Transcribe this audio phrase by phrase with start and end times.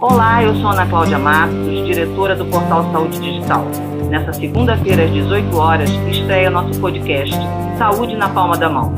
[0.00, 3.64] Olá, eu sou Ana Cláudia Matos, diretora do Portal Saúde Digital.
[4.08, 7.34] Nessa segunda-feira, às 18 horas, estreia nosso podcast
[7.76, 8.94] Saúde na Palma da Mão.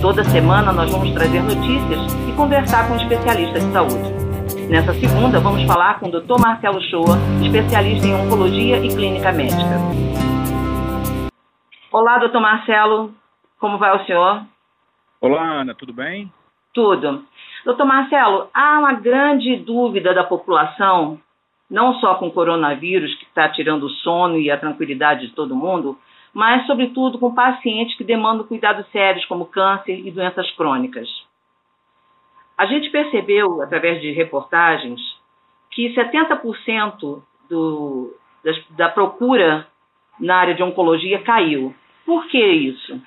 [0.00, 4.68] Toda semana nós vamos trazer notícias e conversar com especialistas de saúde.
[4.70, 6.40] Nessa segunda, vamos falar com o Dr.
[6.40, 9.80] Marcelo Shoa, especialista em oncologia e clínica médica.
[11.90, 13.12] Olá, doutor Marcelo,
[13.58, 14.44] como vai o senhor?
[15.20, 16.32] Olá, Ana, tudo bem?
[16.72, 17.24] Tudo.
[17.64, 21.18] Doutor Marcelo, há uma grande dúvida da população,
[21.70, 25.56] não só com o coronavírus, que está tirando o sono e a tranquilidade de todo
[25.56, 25.98] mundo,
[26.34, 31.08] mas, sobretudo, com pacientes que demandam cuidados sérios, como câncer e doenças crônicas.
[32.58, 35.00] A gente percebeu, através de reportagens,
[35.70, 39.66] que 70% do, da, da procura
[40.20, 41.74] na área de oncologia caiu.
[42.04, 43.00] Por que isso?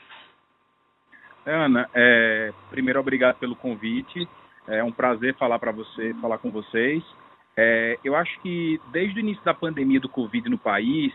[1.46, 4.27] Ana, é, primeiro obrigado pelo convite.
[4.67, 7.03] É um prazer falar para você, falar com vocês.
[7.55, 11.13] É, eu acho que desde o início da pandemia do Covid no país,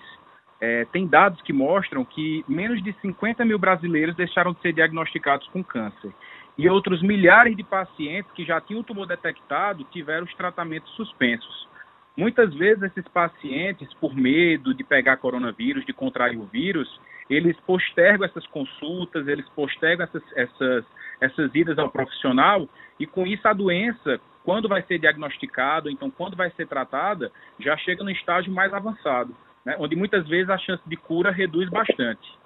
[0.60, 5.46] é, tem dados que mostram que menos de 50 mil brasileiros deixaram de ser diagnosticados
[5.48, 6.12] com câncer.
[6.56, 11.68] E outros milhares de pacientes que já tinham o tumor detectado tiveram os tratamentos suspensos.
[12.16, 16.88] Muitas vezes esses pacientes, por medo de pegar coronavírus, de contrair o vírus,
[17.28, 20.84] eles postergam essas consultas, eles postergam essas, essas,
[21.20, 26.36] essas idas ao profissional e com isso a doença, quando vai ser diagnosticada, então quando
[26.36, 29.34] vai ser tratada, já chega no estágio mais avançado,
[29.64, 32.42] né, onde muitas vezes a chance de cura reduz bastante.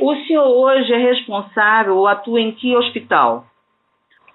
[0.00, 3.46] O senhor hoje é responsável ou atua em que hospital?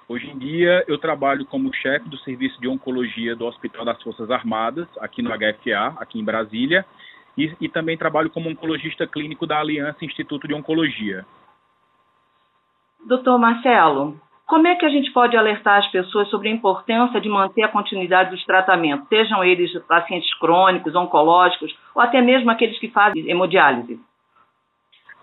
[0.08, 4.32] Hoje em dia eu trabalho como chefe do serviço de oncologia do Hospital das Forças
[4.32, 6.86] Armadas, aqui no HFA, aqui em Brasília,
[7.38, 11.26] e, e também trabalho como oncologista clínico da Aliança Instituto de Oncologia.
[13.06, 17.30] Doutor Marcelo, como é que a gente pode alertar as pessoas sobre a importância de
[17.30, 22.90] manter a continuidade dos tratamentos, sejam eles pacientes crônicos, oncológicos ou até mesmo aqueles que
[22.90, 24.00] fazem hemodiálise?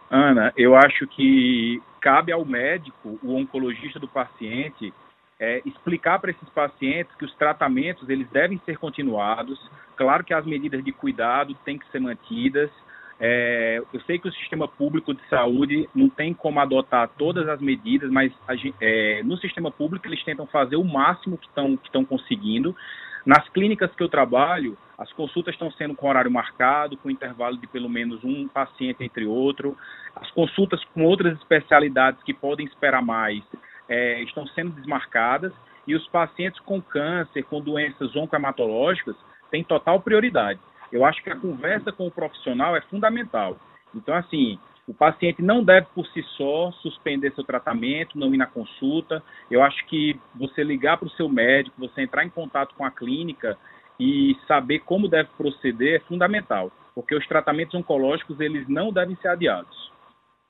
[0.08, 4.94] Ana, eu acho que cabe ao médico, o oncologista do paciente,
[5.40, 9.58] é, explicar para esses pacientes que os tratamentos eles devem ser continuados.
[9.96, 12.70] Claro que as medidas de cuidado têm que ser mantidas.
[13.18, 17.60] É, eu sei que o sistema público de saúde não tem como adotar todas as
[17.60, 22.04] medidas, mas a, é, no sistema público eles tentam fazer o máximo que estão que
[22.04, 22.76] conseguindo.
[23.24, 27.66] Nas clínicas que eu trabalho, as consultas estão sendo com horário marcado, com intervalo de
[27.66, 29.76] pelo menos um paciente entre outro.
[30.14, 33.42] As consultas com outras especialidades que podem esperar mais
[33.88, 35.52] é, estão sendo desmarcadas
[35.86, 39.16] e os pacientes com câncer, com doenças oncohematológicas,
[39.56, 40.60] têm total prioridade.
[40.92, 43.56] Eu acho que a conversa com o profissional é fundamental.
[43.94, 48.46] Então, assim, o paciente não deve por si só suspender seu tratamento, não ir na
[48.46, 49.22] consulta.
[49.50, 52.90] Eu acho que você ligar para o seu médico, você entrar em contato com a
[52.90, 53.56] clínica
[53.98, 59.28] e saber como deve proceder é fundamental, porque os tratamentos oncológicos eles não devem ser
[59.28, 59.90] adiados.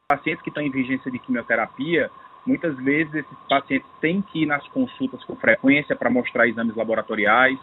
[0.09, 2.11] Pacientes que estão em vigência de quimioterapia,
[2.47, 7.59] Muitas vezes esses pacientes têm que ir nas consultas com frequência para mostrar exames laboratoriais.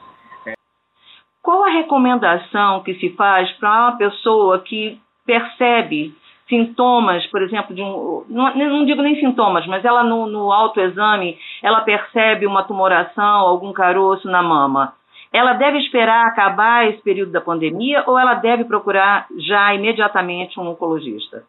[1.44, 6.16] Qual a recomendação que se faz para uma pessoa que percebe
[6.48, 8.26] sintomas, por exemplo, de um.
[8.30, 13.74] Não, não digo nem sintomas, mas ela no, no autoexame ela percebe uma tumoração, algum
[13.74, 14.94] caroço na mama.
[15.34, 20.70] Ela deve esperar acabar esse período da pandemia ou ela deve procurar já imediatamente um
[20.70, 21.44] oncologista?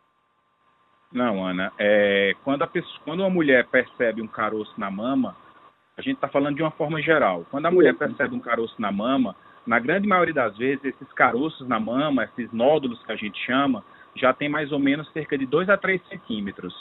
[1.13, 1.71] Não, Ana.
[1.79, 5.37] É, quando, a pessoa, quando uma mulher percebe um caroço na mama,
[5.97, 7.45] a gente está falando de uma forma geral.
[7.51, 9.37] Quando a mulher percebe um caroço na mama,
[9.67, 13.85] na grande maioria das vezes, esses caroços na mama, esses nódulos que a gente chama,
[14.15, 16.75] já tem mais ou menos cerca de 2 a 3 centímetros.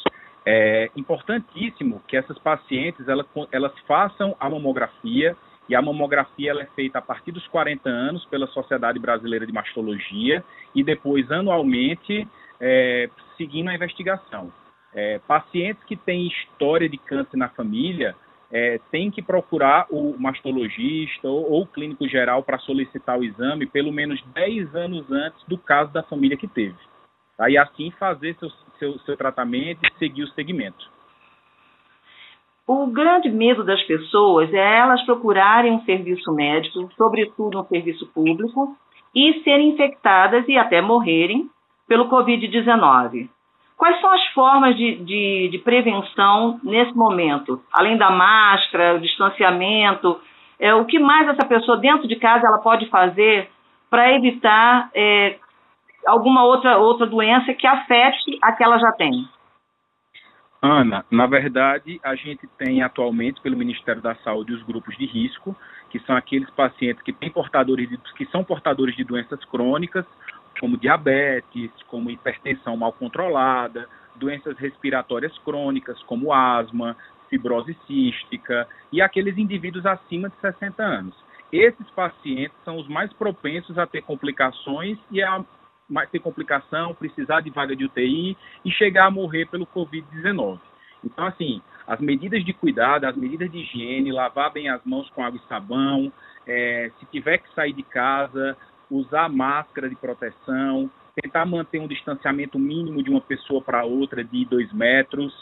[0.46, 5.36] É importantíssimo que essas pacientes elas, elas façam a mamografia,
[5.70, 9.54] e a mamografia ela é feita a partir dos 40 anos pela Sociedade Brasileira de
[9.54, 10.44] Mastologia,
[10.76, 12.28] e depois, anualmente,
[12.60, 14.52] é, seguindo a investigação.
[14.94, 18.16] É, pacientes que têm história de câncer na família
[18.54, 23.66] é, têm que procurar o mastologista ou, ou o clínico geral para solicitar o exame
[23.66, 26.78] pelo menos 10 anos antes do caso da família que teve.
[27.36, 27.50] Tá?
[27.50, 30.88] E assim fazer seu, seu, seu tratamento e seguir o segmento.
[32.68, 38.78] O grande medo das pessoas é elas procurarem um serviço médico, sobretudo um serviço público,
[39.16, 41.50] e serem infectadas e até morrerem
[41.88, 43.30] pelo Covid-19.
[43.78, 47.62] Quais são as formas de, de, de, prevenção nesse momento?
[47.72, 50.20] Além da máscara, o distanciamento,
[50.60, 53.50] é, o que mais essa pessoa dentro de casa ela pode fazer
[53.90, 55.38] para evitar é,
[56.06, 59.28] alguma outra, outra doença que afete a que ela já tem?
[60.62, 65.54] Ana, na verdade, a gente tem atualmente pelo Ministério da Saúde os grupos de risco,
[65.90, 70.06] que são aqueles pacientes que têm portadores de, que são portadores de doenças crônicas,
[70.60, 76.96] como diabetes, como hipertensão mal controlada, doenças respiratórias crônicas, como asma,
[77.30, 81.16] fibrose cística e aqueles indivíduos acima de 60 anos.
[81.52, 85.44] Esses pacientes são os mais propensos a ter complicações e a
[86.12, 90.60] ter complicação, precisar de vaga de UTI e chegar a morrer pelo Covid-19.
[91.04, 95.24] Então, assim, as medidas de cuidado, as medidas de higiene, lavar bem as mãos com
[95.24, 96.12] água e sabão,
[96.48, 98.58] é, se tiver que sair de casa,
[98.90, 100.90] usar máscara de proteção,
[101.22, 105.34] tentar manter um distanciamento mínimo de uma pessoa para outra de dois metros.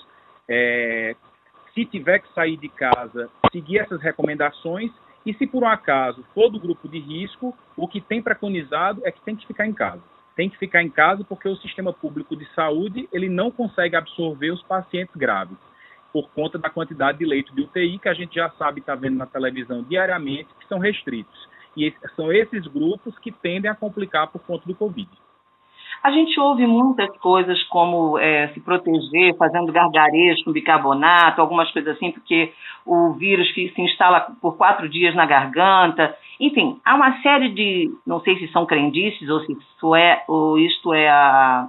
[0.47, 1.15] É,
[1.73, 4.91] se tiver que sair de casa, seguir essas recomendações.
[5.25, 9.11] E se por um acaso for do grupo de risco, o que tem preconizado é
[9.11, 10.01] que tem que ficar em casa.
[10.35, 14.51] Tem que ficar em casa porque o sistema público de saúde ele não consegue absorver
[14.51, 15.57] os pacientes graves
[16.11, 19.17] por conta da quantidade de leitos de UTI que a gente já sabe está vendo
[19.17, 24.41] na televisão diariamente que são restritos e são esses grupos que tendem a complicar por
[24.41, 25.09] conta do Covid.
[26.03, 31.95] A gente ouve muitas coisas como é, se proteger, fazendo gargarejos com bicarbonato, algumas coisas
[31.95, 32.51] assim, porque
[32.85, 36.15] o vírus se instala por quatro dias na garganta.
[36.39, 40.57] Enfim, há uma série de, não sei se são crendices ou se isso é, ou
[40.57, 41.67] isto é a,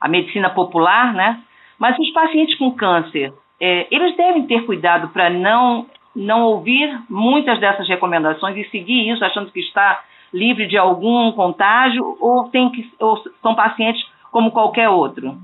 [0.00, 1.40] a medicina popular, né?
[1.78, 5.86] Mas os pacientes com câncer, é, eles devem ter cuidado para não
[6.18, 12.16] não ouvir muitas dessas recomendações e seguir isso achando que está livre de algum contágio
[12.20, 15.38] ou, tem que, ou são pacientes como qualquer outro?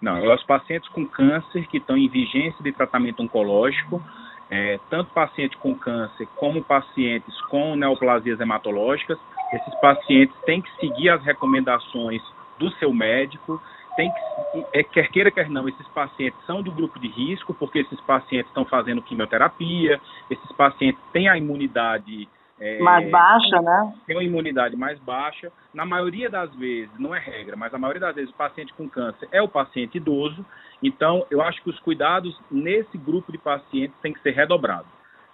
[0.00, 4.02] Não, os pacientes com câncer que estão em vigência de tratamento oncológico,
[4.50, 9.18] é, tanto pacientes com câncer como pacientes com neoplasias hematológicas,
[9.52, 12.22] esses pacientes têm que seguir as recomendações
[12.58, 13.60] do seu médico,
[13.96, 17.80] tem que, é, quer queira, quer não, esses pacientes são do grupo de risco, porque
[17.80, 20.00] esses pacientes estão fazendo quimioterapia,
[20.30, 22.28] esses pacientes têm a imunidade
[22.60, 23.94] é, mais baixa, né?
[24.06, 25.50] Tem uma imunidade mais baixa.
[25.72, 28.88] Na maioria das vezes, não é regra, mas a maioria das vezes o paciente com
[28.88, 30.44] câncer é o paciente idoso.
[30.82, 34.86] Então, eu acho que os cuidados nesse grupo de pacientes têm que ser redobrados.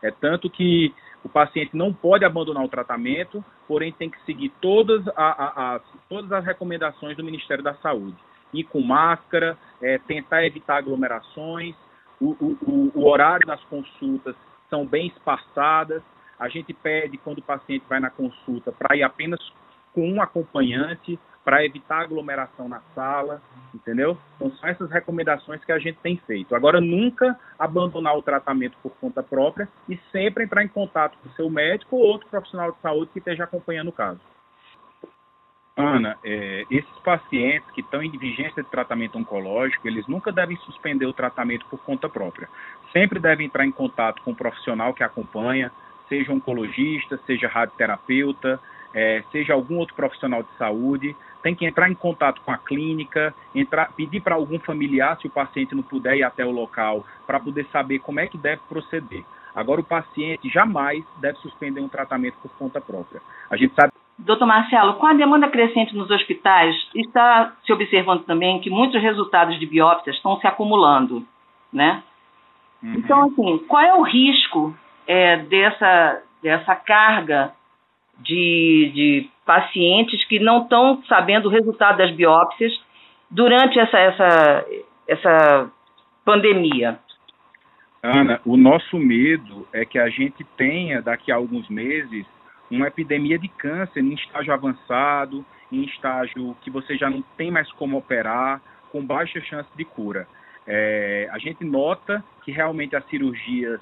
[0.02, 5.06] É tanto que o paciente não pode abandonar o tratamento, porém tem que seguir todas,
[5.08, 8.16] a, a, a, todas as recomendações do Ministério da Saúde.
[8.52, 11.75] Ir com máscara, é, tentar evitar aglomerações,
[12.20, 14.37] o, o, o horário das consultas
[14.69, 16.02] são bem espaçadas,
[16.38, 19.38] a gente pede, quando o paciente vai na consulta, para ir apenas
[19.93, 23.43] com um acompanhante, para evitar aglomeração na sala,
[23.75, 24.17] entendeu?
[24.37, 26.55] Então, são essas recomendações que a gente tem feito.
[26.55, 31.32] Agora, nunca abandonar o tratamento por conta própria e sempre entrar em contato com o
[31.32, 34.20] seu médico ou outro profissional de saúde que esteja acompanhando o caso.
[35.76, 41.06] Ana, é, esses pacientes que estão em vigência de tratamento oncológico, eles nunca devem suspender
[41.06, 42.49] o tratamento por conta própria.
[42.93, 45.72] Sempre devem entrar em contato com o profissional que acompanha,
[46.08, 48.61] seja oncologista, seja radioterapeuta,
[48.93, 53.34] é, seja algum outro profissional de saúde, tem que entrar em contato com a clínica,
[53.55, 57.40] entrar, pedir para algum familiar, se o paciente não puder ir até o local, para
[57.40, 59.25] poder saber como é que deve proceder.
[59.55, 63.20] Agora, o paciente jamais deve suspender um tratamento por conta própria.
[63.49, 63.89] A gente sabe.
[64.25, 69.58] Doutor Marcelo, com a demanda crescente nos hospitais, está se observando também que muitos resultados
[69.58, 71.26] de biópsias estão se acumulando,
[71.72, 72.02] né?
[72.82, 72.94] Uhum.
[72.96, 74.75] Então, assim, qual é o risco
[75.06, 77.52] é, dessa, dessa carga
[78.19, 82.73] de, de pacientes que não estão sabendo o resultado das biópsias
[83.30, 84.66] durante essa, essa,
[85.09, 85.71] essa
[86.25, 86.99] pandemia?
[88.02, 92.26] Ana, o nosso medo é que a gente tenha, daqui a alguns meses,
[92.70, 97.70] uma epidemia de câncer em estágio avançado, em estágio que você já não tem mais
[97.72, 98.60] como operar,
[98.90, 100.26] com baixa chance de cura.
[100.66, 103.80] É, a gente nota que realmente as cirurgias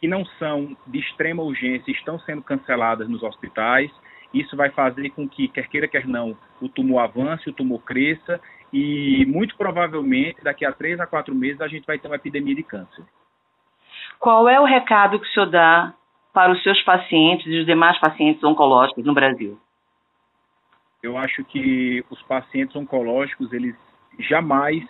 [0.00, 3.90] que não são de extrema urgência estão sendo canceladas nos hospitais.
[4.32, 8.40] Isso vai fazer com que, quer queira, quer não, o tumor avance, o tumor cresça
[8.72, 12.54] e, muito provavelmente, daqui a três a quatro meses, a gente vai ter uma epidemia
[12.54, 13.04] de câncer.
[14.18, 15.94] Qual é o recado que o senhor dá
[16.32, 19.58] para os seus pacientes e os demais pacientes oncológicos no Brasil?
[21.02, 23.74] Eu acho que os pacientes oncológicos, eles
[24.18, 24.84] jamais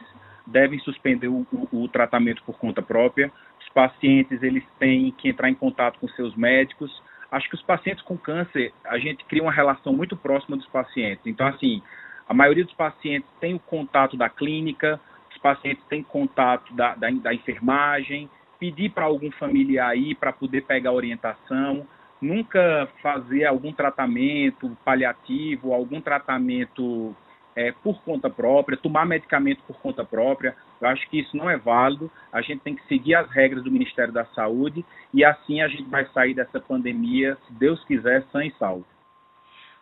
[0.46, 3.32] devem suspender o, o, o tratamento por conta própria,
[3.72, 6.90] pacientes eles têm que entrar em contato com seus médicos.
[7.30, 11.24] Acho que os pacientes com câncer, a gente cria uma relação muito próxima dos pacientes.
[11.26, 11.82] Então, assim,
[12.28, 17.10] a maioria dos pacientes tem o contato da clínica, os pacientes têm contato da, da,
[17.10, 18.28] da enfermagem,
[18.60, 21.86] pedir para algum familiar ir para poder pegar orientação,
[22.20, 27.16] nunca fazer algum tratamento paliativo, algum tratamento
[27.56, 30.54] é, por conta própria, tomar medicamento por conta própria.
[30.80, 32.10] Eu acho que isso não é válido.
[32.32, 35.88] A gente tem que seguir as regras do Ministério da Saúde e assim a gente
[35.88, 38.84] vai sair dessa pandemia, se Deus quiser, sã e salvo.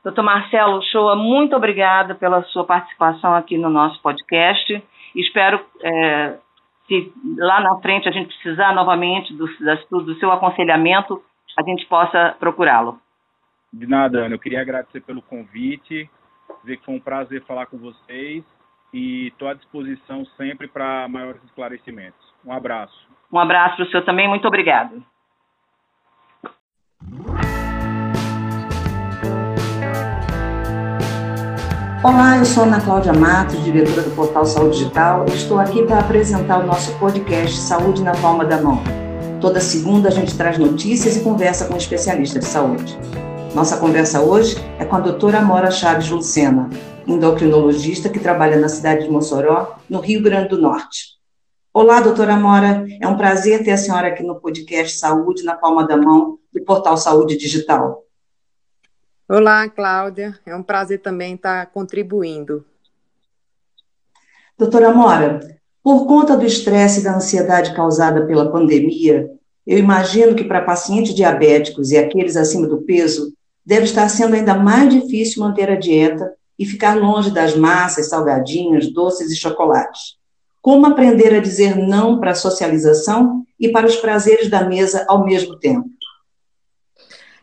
[0.03, 4.83] Doutor Marcelo Shoa, muito obrigada pela sua participação aqui no nosso podcast.
[5.15, 6.39] Espero é,
[6.89, 9.47] se lá na frente a gente precisar novamente do,
[10.03, 11.23] do seu aconselhamento,
[11.57, 12.99] a gente possa procurá-lo.
[13.73, 14.35] De nada, Ana.
[14.35, 16.11] Eu queria agradecer pelo convite,
[16.63, 18.43] dizer que foi um prazer falar com vocês
[18.93, 22.19] e estou à disposição sempre para maiores esclarecimentos.
[22.45, 23.07] Um abraço.
[23.31, 24.27] Um abraço para o senhor também.
[24.27, 25.05] Muito obrigado.
[32.09, 35.99] Olá, eu sou Ana Cláudia Matos, diretora do portal Saúde Digital, e estou aqui para
[35.99, 38.83] apresentar o nosso podcast Saúde na Palma da Mão.
[39.43, 42.99] Toda segunda a gente traz notícias e conversa com especialistas de saúde.
[43.55, 46.71] Nossa conversa hoje é com a doutora Amora Chaves Lucena,
[47.07, 51.19] endocrinologista que trabalha na cidade de Mossoró, no Rio Grande do Norte.
[51.75, 55.87] Olá, doutora Amora, é um prazer ter a senhora aqui no podcast Saúde na Palma
[55.87, 58.08] da Mão, do portal Saúde Digital.
[59.31, 60.41] Olá, Cláudia.
[60.47, 62.65] É um prazer também estar contribuindo.
[64.57, 65.41] Doutora Mora,
[65.83, 69.31] por conta do estresse e da ansiedade causada pela pandemia,
[69.67, 73.35] eu imagino que para pacientes diabéticos e aqueles acima do peso,
[73.67, 78.91] deve estar sendo ainda mais difícil manter a dieta e ficar longe das massas, salgadinhos,
[78.95, 80.17] doces e chocolates.
[80.63, 85.23] Como aprender a dizer não para a socialização e para os prazeres da mesa ao
[85.23, 85.98] mesmo tempo?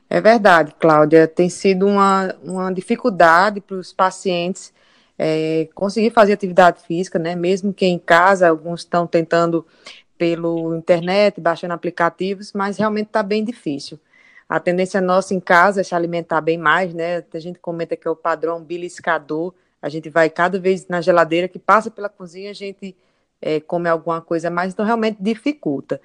[0.10, 1.28] É verdade, Cláudia.
[1.28, 4.74] Tem sido uma, uma dificuldade para os pacientes
[5.18, 7.36] é, conseguir fazer atividade física, né?
[7.36, 9.66] Mesmo que em casa, alguns estão tentando
[10.18, 14.00] pelo internet, baixando aplicativos, mas realmente está bem difícil.
[14.48, 17.24] A tendência nossa em casa é se alimentar bem mais, né?
[17.34, 19.54] A gente comenta que é o padrão beliscador.
[19.82, 22.96] A gente vai cada vez na geladeira que passa pela cozinha, a gente
[23.42, 26.02] é, come alguma coisa mais, então realmente dificulta.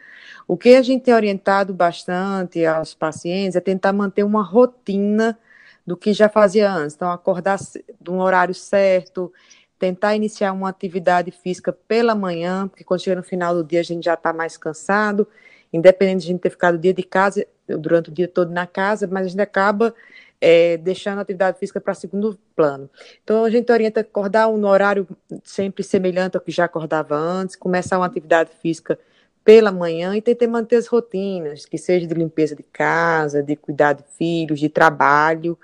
[0.47, 5.39] O que a gente tem orientado bastante aos pacientes é tentar manter uma rotina
[5.87, 6.95] do que já fazia antes.
[6.95, 7.59] Então, acordar
[8.01, 9.33] de um horário certo,
[9.79, 13.85] tentar iniciar uma atividade física pela manhã, porque quando chega no final do dia a
[13.85, 15.27] gente já está mais cansado,
[15.73, 18.67] independente de a gente ter ficado o dia de casa, durante o dia todo na
[18.67, 19.95] casa, mas a gente acaba
[20.41, 22.89] é, deixando a atividade física para segundo plano.
[23.23, 25.07] Então, a gente orienta acordar um horário
[25.45, 28.99] sempre semelhante ao que já acordava antes, começar uma atividade física
[29.45, 33.95] pela manhã e tentar manter as rotinas, que seja de limpeza de casa, de cuidar
[33.95, 35.59] de filhos, de trabalho.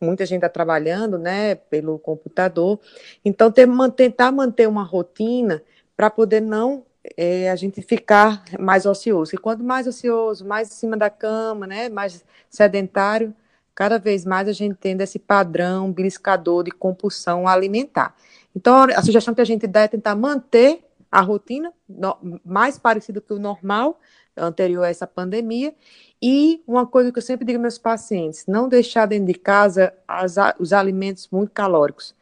[0.00, 2.78] Muita gente está trabalhando, né, pelo computador.
[3.24, 5.62] Então, ter, tentar manter uma rotina
[5.96, 6.84] para poder não
[7.16, 9.34] é, a gente ficar mais ocioso.
[9.34, 13.34] E quanto mais ocioso, mais em cima da cama, né, mais sedentário,
[13.74, 18.14] cada vez mais a gente tendo esse padrão beliscador de compulsão alimentar.
[18.54, 23.20] Então, a sugestão que a gente dá é tentar manter a rotina no, mais parecida
[23.20, 24.00] que o normal,
[24.36, 25.74] anterior a essa pandemia,
[26.20, 29.92] e uma coisa que eu sempre digo aos meus pacientes, não deixar dentro de casa
[30.06, 32.14] as, os alimentos muito calóricos.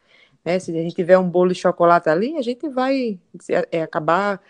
[0.43, 0.59] Né?
[0.59, 3.19] Se a gente tiver um bolo de chocolate ali, a gente vai
[3.71, 4.41] é, acabar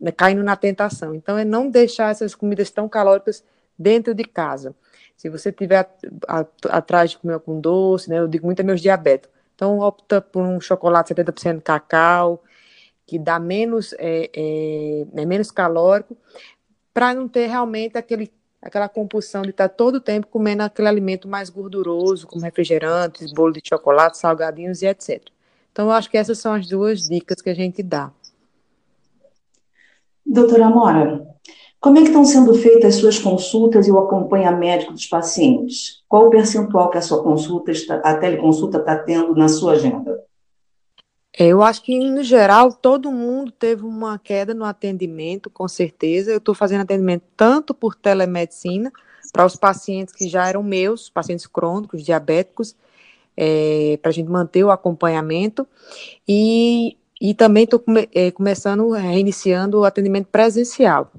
[0.00, 1.14] né, caindo na tentação.
[1.14, 3.42] Então, é não deixar essas comidas tão calóricas
[3.78, 4.74] dentro de casa.
[5.22, 5.88] Se você tiver
[6.68, 10.42] atrás de comer com doce, né, eu digo muito a meus diabéticos, então opta por
[10.42, 12.42] um chocolate 70% de cacau,
[13.06, 16.16] que dá menos, é, é, é menos calórico,
[16.92, 20.88] para não ter realmente aquele, aquela compulsão de estar tá todo o tempo comendo aquele
[20.88, 25.22] alimento mais gorduroso, como refrigerantes, bolo de chocolate, salgadinhos e etc.
[25.70, 28.10] Então, eu acho que essas são as duas dicas que a gente dá.
[30.26, 31.32] Doutora Amora,
[31.82, 36.00] como é que estão sendo feitas as suas consultas e o acompanhamento dos pacientes?
[36.08, 40.22] Qual o percentual que a sua consulta, está, a teleconsulta está tendo na sua agenda?
[41.36, 46.30] É, eu acho que, no geral, todo mundo teve uma queda no atendimento, com certeza.
[46.30, 48.92] Eu estou fazendo atendimento tanto por telemedicina,
[49.32, 52.76] para os pacientes que já eram meus, pacientes crônicos, diabéticos,
[53.36, 55.66] é, para a gente manter o acompanhamento,
[56.28, 61.10] e, e também estou come, é, começando, reiniciando o atendimento presencial.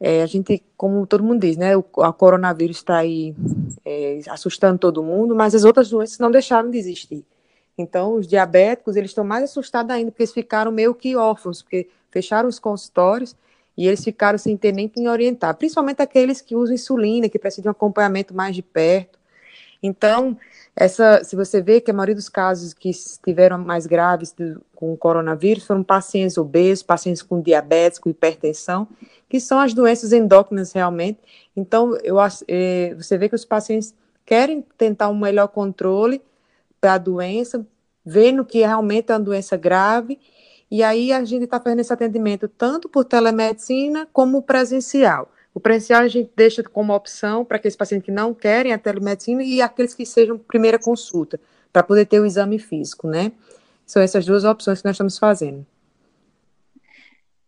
[0.00, 3.34] É, a gente, como todo mundo diz, né, o a coronavírus está aí
[3.84, 7.22] é, assustando todo mundo, mas as outras doenças não deixaram de existir.
[7.76, 11.88] Então, os diabéticos, eles estão mais assustados ainda, porque eles ficaram meio que órfãos, porque
[12.10, 13.36] fecharam os consultórios
[13.76, 17.62] e eles ficaram sem ter nem quem orientar, principalmente aqueles que usam insulina, que precisam
[17.62, 19.19] de um acompanhamento mais de perto.
[19.82, 20.36] Então,
[20.76, 24.92] essa, se você vê que a maioria dos casos que estiveram mais graves do, com
[24.92, 28.86] o coronavírus foram pacientes obesos, pacientes com diabetes, com hipertensão,
[29.28, 31.18] que são as doenças endócrinas realmente.
[31.56, 32.16] Então, eu,
[32.48, 33.94] eh, você vê que os pacientes
[34.26, 36.22] querem tentar um melhor controle
[36.80, 37.66] da doença,
[38.04, 40.18] vendo que realmente é uma doença grave
[40.70, 45.28] E aí a gente está fazendo esse atendimento tanto por telemedicina como presencial.
[45.54, 49.42] O presencial a gente deixa como opção para aqueles pacientes que não querem a telemedicina
[49.42, 51.40] e aqueles que sejam primeira consulta,
[51.72, 53.32] para poder ter o exame físico, né?
[53.86, 55.66] São essas duas opções que nós estamos fazendo.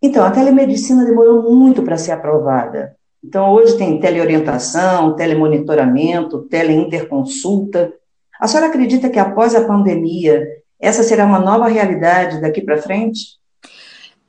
[0.00, 2.97] Então, a telemedicina demorou muito para ser aprovada.
[3.23, 7.92] Então, hoje tem teleorientação, telemonitoramento, teleinterconsulta.
[8.40, 10.44] A senhora acredita que após a pandemia,
[10.80, 13.40] essa será uma nova realidade daqui para frente?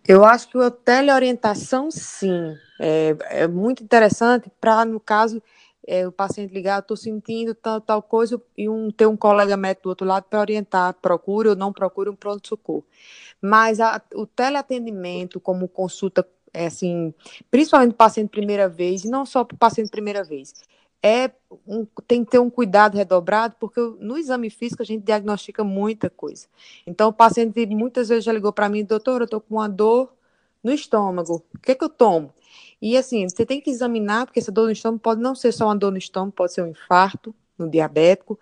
[0.08, 2.58] Eu acho que a teleorientação, sim.
[2.80, 5.42] É, é muito interessante para, no caso,
[5.88, 9.84] é, o paciente ligar, estou sentindo tal, tal coisa, e um, ter um colega médico
[9.84, 12.86] do outro lado para orientar, procure ou não procure um pronto-socorro.
[13.42, 17.14] Mas a, o teleatendimento, como consulta, é assim,
[17.50, 20.54] principalmente para paciente primeira vez, e não só para paciente primeira vez,
[21.04, 21.30] é
[21.68, 26.10] um, tem que ter um cuidado redobrado, porque no exame físico a gente diagnostica muita
[26.10, 26.48] coisa.
[26.88, 30.14] Então, o paciente muitas vezes já ligou para mim, doutor, eu estou com uma dor
[30.64, 32.34] no estômago, o que, é que eu tomo?
[32.82, 35.66] E assim, você tem que examinar, porque essa dor no estômago pode não ser só
[35.66, 38.40] uma dor no estômago, pode ser um infarto no diabético,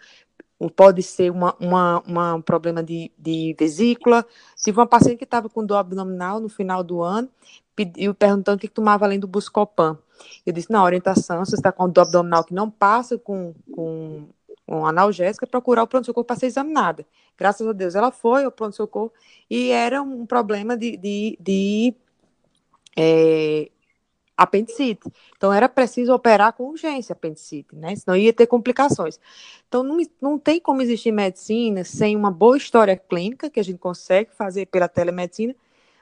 [0.70, 4.26] pode ser uma, uma, uma um problema de, de vesícula.
[4.56, 7.30] Tive uma paciente que estava com dor abdominal no final do ano,
[7.76, 9.98] pediu, perguntando o que tomava além do Buscopan.
[10.46, 14.28] Eu disse, na orientação, se você está com dor abdominal que não passa com, com
[14.68, 17.06] um analgésico, é procurar o pronto-socorro para ser examinada.
[17.38, 19.12] Graças a Deus, ela foi ao pronto-socorro
[19.50, 21.96] e era um problema de, de, de
[22.96, 23.72] é,
[24.38, 25.12] apendicite.
[25.36, 27.96] Então, era preciso operar com urgência apendicite, né?
[27.96, 29.20] Senão ia ter complicações.
[29.68, 33.80] Então, não, não tem como existir medicina sem uma boa história clínica, que a gente
[33.80, 35.56] consegue fazer pela telemedicina,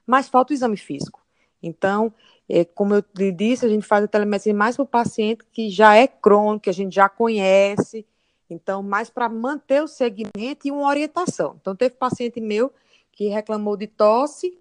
[0.05, 1.18] mas falta o exame físico.
[1.62, 2.13] Então,
[2.48, 5.70] é, como eu lhe disse, a gente faz a telemedicina mais para o paciente que
[5.70, 8.06] já é crônico, que a gente já conhece,
[8.50, 11.56] então, mais para manter o segmento e uma orientação.
[11.62, 12.72] Então, teve paciente meu
[13.12, 14.58] que reclamou de tosse,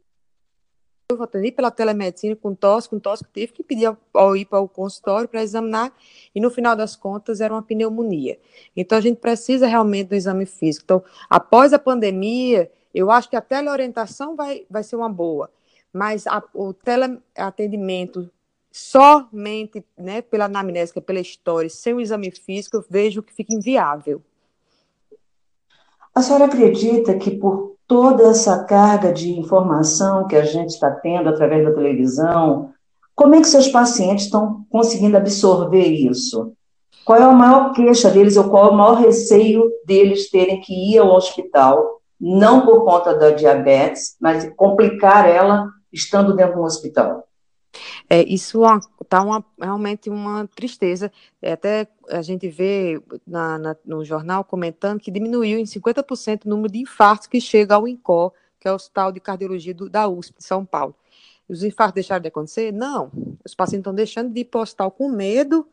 [1.10, 4.60] eu atendi pela telemedicina com tosse, com tosse, que tive que pedir ao, ir para
[4.60, 5.90] o consultório para examinar,
[6.34, 8.38] e no final das contas era uma pneumonia.
[8.76, 10.84] Então a gente precisa realmente do exame físico.
[10.84, 15.50] Então, após a pandemia, eu acho que a teleorientação vai, vai ser uma boa,
[15.92, 18.30] mas a, o teleatendimento
[18.70, 24.22] somente né, pela anamnésica, pela história, sem o exame físico, eu vejo que fica inviável.
[26.14, 31.28] A senhora acredita que por toda essa carga de informação que a gente está tendo
[31.28, 32.72] através da televisão,
[33.14, 36.52] como é que seus pacientes estão conseguindo absorver isso?
[37.04, 40.92] Qual é a maior queixa deles ou qual é o maior receio deles terem que
[40.92, 46.64] ir ao hospital, não por conta da diabetes, mas complicar ela estando dentro de um
[46.64, 47.28] hospital?
[48.08, 48.62] É, isso
[49.00, 49.22] está
[49.60, 51.12] realmente uma tristeza.
[51.40, 56.48] É, até a gente vê na, na, no jornal comentando que diminuiu em 50% o
[56.48, 60.08] número de infartos que chega ao INCOR, que é o Hospital de Cardiologia do, da
[60.08, 60.94] USP, de São Paulo.
[61.48, 62.72] Os infartos deixaram de acontecer?
[62.72, 63.10] Não.
[63.44, 65.66] Os pacientes estão deixando de ir para o hospital com medo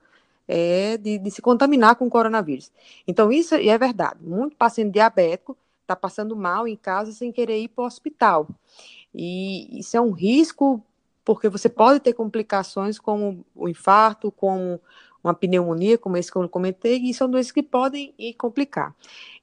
[0.48, 2.72] é, de, de, se contaminar com o coronavírus.
[3.08, 4.20] Então, isso é verdade.
[4.22, 8.48] Muito paciente diabético está passando mal em casa sem querer ir para o hospital.
[9.16, 10.84] E isso é um risco
[11.24, 14.80] porque você pode ter complicações como o infarto, como
[15.24, 18.94] uma pneumonia, como esse que eu comentei, e são doenças que podem ir complicar.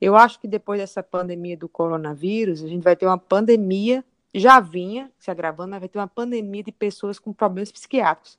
[0.00, 4.60] Eu acho que depois dessa pandemia do coronavírus, a gente vai ter uma pandemia, já
[4.60, 8.38] vinha se agravando, mas vai ter uma pandemia de pessoas com problemas psiquiátricos.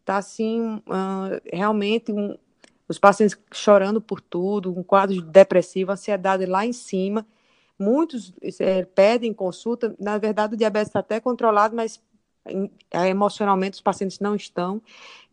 [0.00, 2.36] Está assim, uh, realmente, um,
[2.88, 7.24] os pacientes chorando por tudo, um quadro depressivo, ansiedade lá em cima.
[7.78, 12.00] Muitos é, pedem consulta, na verdade o diabetes está até controlado, mas
[12.90, 14.82] é, emocionalmente os pacientes não estão,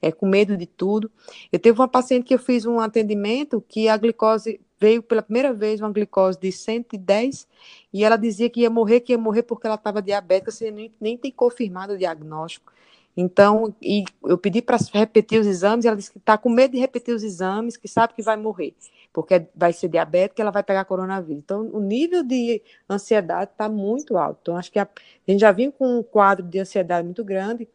[0.02, 1.12] é, com medo de tudo.
[1.52, 5.54] Eu teve uma paciente que eu fiz um atendimento que a glicose veio pela primeira
[5.54, 7.48] vez uma glicose de 110
[7.92, 10.94] e ela dizia que ia morrer, que ia morrer porque ela estava diabética, você nem,
[11.02, 12.72] nem tem confirmado o diagnóstico.
[13.18, 16.80] Então, e eu pedi para repetir os exames, ela disse que está com medo de
[16.80, 18.74] repetir os exames, que sabe que vai morrer
[19.12, 21.42] porque vai ser diabética, ela vai pegar coronavírus.
[21.44, 24.40] Então, o nível de ansiedade está muito alto.
[24.42, 27.68] Então, acho que a, a, gente já vinha com um quadro de ansiedade muito grande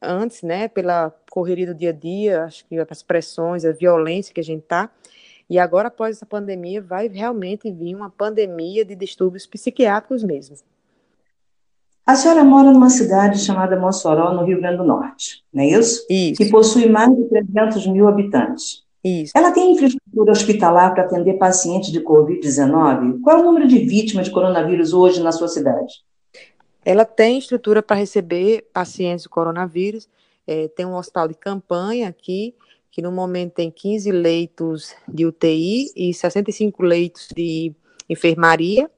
[0.00, 4.40] antes, né, pela correria do dia a dia, acho que as pressões, a violência que
[4.40, 4.90] a gente está.
[5.48, 10.56] E agora, após essa pandemia, vai realmente vir uma pandemia de distúrbios psiquiátricos mesmo.
[12.06, 16.06] A senhora mora numa cidade chamada Mossoró, no Rio Grande do Norte, não é isso?
[16.10, 16.36] Isso.
[16.36, 18.83] Que possui mais de 300 mil habitantes.
[19.04, 19.32] Isso.
[19.36, 23.20] Ela tem infraestrutura hospitalar para atender pacientes de Covid-19?
[23.20, 26.02] Qual é o número de vítimas de coronavírus hoje na sua cidade?
[26.82, 30.08] Ela tem estrutura para receber pacientes de coronavírus.
[30.46, 32.54] É, tem um hospital de campanha aqui,
[32.90, 37.74] que no momento tem 15 leitos de UTI e 65 leitos de
[38.08, 38.90] enfermaria.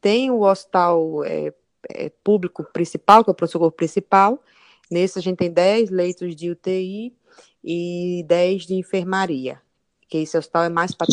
[0.00, 1.52] Tem o hospital é,
[1.90, 4.42] é, público principal, que é o pronto-socorro principal.
[4.90, 7.12] Nesse a gente tem 10 leitos de UTI
[7.64, 9.60] e 10 de enfermaria,
[10.08, 11.06] que esse hospital é mais para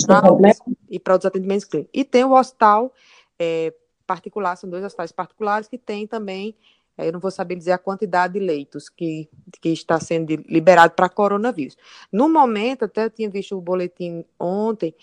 [0.90, 1.92] e para os atendimentos clínicos.
[1.94, 2.94] E tem o hospital
[3.40, 3.74] é,
[4.06, 6.56] particular, são dois hospitais particulares que tem também,
[6.98, 9.30] é, eu não vou saber dizer a quantidade de leitos que,
[9.62, 11.78] que está sendo liberado para coronavírus.
[12.12, 14.94] No momento, até eu tinha visto o boletim ontem,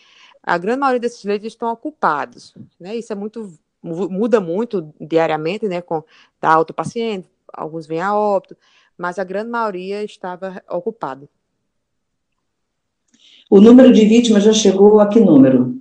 [0.43, 2.95] a grande maioria desses leitos estão ocupados, né?
[2.95, 6.03] Isso é muito muda muito diariamente, né, com
[6.41, 8.57] da alta paciente, alguns vêm a óbito,
[8.97, 11.29] mas a grande maioria estava ocupado.
[13.51, 15.79] O número de vítimas já chegou a que número?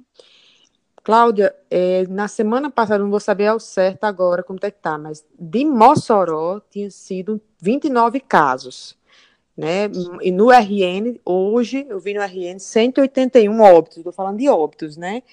[1.04, 4.98] Cláudia, é, na semana passada, não vou saber ao certo agora como é que tá,
[4.98, 8.98] mas de Mossoró tinha sido 29 casos,
[9.56, 9.90] né?
[10.22, 15.24] E no RN, hoje, eu vi no RN 181 óbitos, estou falando de óbitos, né?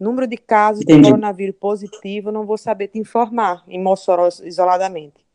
[0.00, 1.02] Número de casos Entendi.
[1.02, 5.26] de coronavírus positivo, não vou saber te informar em Mossoró isoladamente.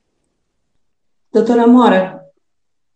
[1.31, 2.22] Doutora Mora,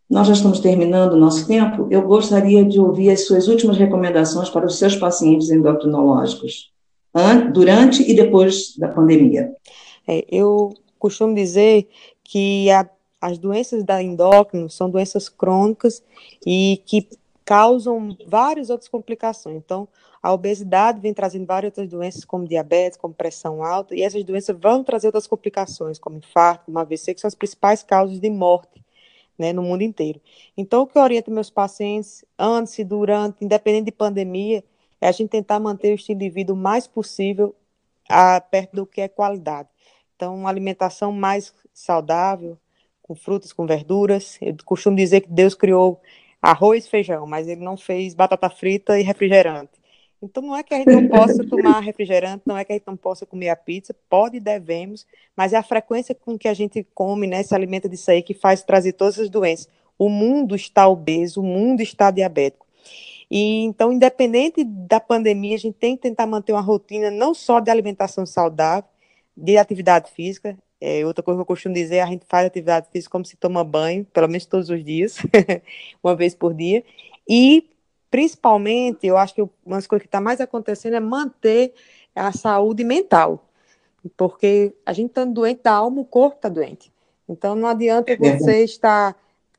[0.08, 1.86] nós já estamos terminando o nosso tempo.
[1.90, 6.72] Eu gostaria de ouvir as suas últimas recomendações para os seus pacientes endocrinológicos
[7.52, 9.52] durante e depois da pandemia?
[10.06, 11.88] É, eu costumo dizer
[12.24, 12.88] que a,
[13.20, 16.02] as doenças da endócrino são doenças crônicas
[16.46, 17.08] e que
[17.44, 19.56] causam várias outras complicações.
[19.56, 19.88] Então,
[20.22, 24.56] a obesidade vem trazendo várias outras doenças, como diabetes, como pressão alta, e essas doenças
[24.58, 28.77] vão trazer outras complicações, como infarto, como AVC, que são as principais causas de morte
[29.38, 30.20] né, no mundo inteiro.
[30.56, 34.64] Então, o que eu oriento meus pacientes, antes e durante, independente de pandemia,
[35.00, 37.54] é a gente tentar manter o estilo de vida o mais possível
[38.08, 39.68] a, perto do que é qualidade.
[40.16, 42.58] Então, uma alimentação mais saudável,
[43.02, 44.36] com frutas, com verduras.
[44.42, 46.00] Eu costumo dizer que Deus criou
[46.42, 49.77] arroz e feijão, mas ele não fez batata frita e refrigerante.
[50.22, 52.86] Então, não é que a gente não possa tomar refrigerante, não é que a gente
[52.86, 56.54] não possa comer a pizza, pode e devemos, mas é a frequência com que a
[56.54, 59.68] gente come, né, se alimenta disso aí, que faz trazer todas as doenças.
[59.98, 62.66] O mundo está obeso, o mundo está diabético.
[63.30, 67.60] E então, independente da pandemia, a gente tem que tentar manter uma rotina não só
[67.60, 68.88] de alimentação saudável,
[69.36, 70.56] de atividade física.
[70.80, 73.62] É, outra coisa que eu costumo dizer, a gente faz atividade física como se toma
[73.64, 75.18] banho, pelo menos todos os dias,
[76.02, 76.82] uma vez por dia.
[77.28, 77.68] E,
[78.10, 81.74] principalmente, eu acho que uma das coisas que está mais acontecendo é manter
[82.14, 83.44] a saúde mental.
[84.16, 86.92] Porque a gente estando doente da alma, o corpo está doente.
[87.28, 89.14] Então, não adianta você estar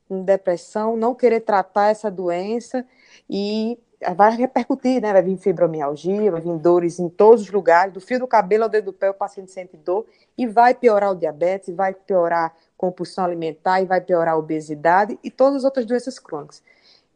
[0.08, 2.84] com depressão, não querer tratar essa doença
[3.28, 3.78] e
[4.16, 5.12] vai repercutir, né?
[5.12, 8.68] Vai vir fibromialgia, vai vir dores em todos os lugares, do fio do cabelo ao
[8.68, 12.52] dedo do pé, o paciente sente dor, e vai piorar o diabetes, vai piorar a
[12.76, 16.62] compulsão alimentar, e vai piorar a obesidade e todas as outras doenças crônicas.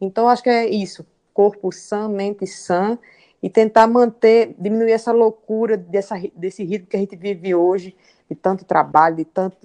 [0.00, 2.98] Então, acho que é isso, corpo sã, mente sã,
[3.42, 7.94] e tentar manter, diminuir essa loucura dessa, desse ritmo que a gente vive hoje,
[8.30, 9.58] de tanto trabalho, de tanto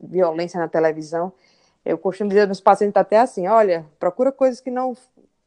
[0.00, 1.32] violência na televisão.
[1.84, 4.96] Eu costumo dizer aos pacientes até assim, olha, procura coisas que não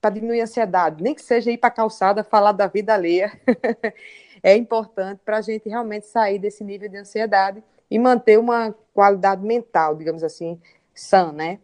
[0.01, 3.31] para diminuir a ansiedade, nem que seja ir para a calçada falar da vida alheia,
[4.43, 9.43] é importante para a gente realmente sair desse nível de ansiedade e manter uma qualidade
[9.43, 10.59] mental, digamos assim,
[10.93, 11.59] sã, né?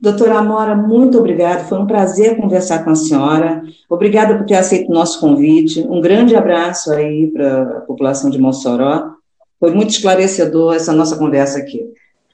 [0.00, 1.64] Doutora Amora, muito obrigada.
[1.64, 3.62] Foi um prazer conversar com a senhora.
[3.88, 5.80] Obrigada por ter aceito o nosso convite.
[5.80, 9.12] Um grande abraço aí para a população de Mossoró.
[9.60, 11.84] Foi muito esclarecedor essa nossa conversa aqui.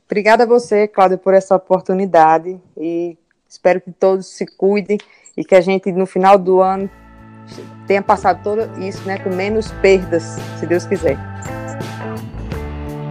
[0.06, 4.98] Obrigada a você, Cláudia, por essa oportunidade e Espero que todos se cuidem
[5.34, 6.90] e que a gente, no final do ano,
[7.86, 11.16] tenha passado tudo isso né, com menos perdas, se Deus quiser.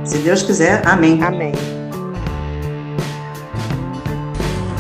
[0.06, 1.22] Se Deus quiser, amém.
[1.24, 1.77] Amém.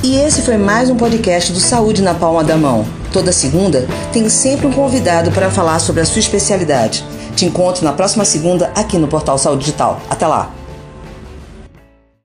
[0.07, 2.85] E esse foi mais um podcast do Saúde na Palma da Mão.
[3.11, 7.03] Toda segunda tem sempre um convidado para falar sobre a sua especialidade.
[7.35, 9.99] Te encontro na próxima segunda aqui no Portal Saúde Digital.
[10.09, 10.49] Até lá!